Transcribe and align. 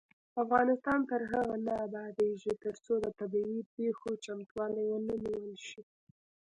افغانستان 0.43 0.99
تر 1.09 1.21
هغو 1.31 1.55
نه 1.67 1.73
ابادیږي، 1.87 2.53
ترڅو 2.63 2.93
د 3.03 3.05
طبيعي 3.19 3.59
پیښو 3.75 4.09
چمتووالی 4.25 4.83
ونه 4.87 5.15
نیول 5.23 5.55
شي. 5.67 5.81